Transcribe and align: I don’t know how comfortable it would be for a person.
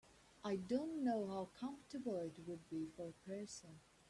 I 0.43 0.55
don’t 0.55 1.03
know 1.03 1.27
how 1.27 1.45
comfortable 1.53 2.17
it 2.21 2.33
would 2.47 2.67
be 2.71 2.87
for 2.97 3.09
a 3.09 3.23
person. 3.29 3.79